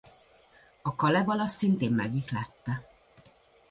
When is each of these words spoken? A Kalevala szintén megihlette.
A 0.81 0.95
Kalevala 0.95 1.47
szintén 1.47 1.91
megihlette. 1.91 2.87